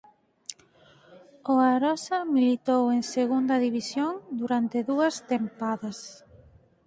[1.51, 5.99] O Arosa militou en Segunda División durante dúas tempadas.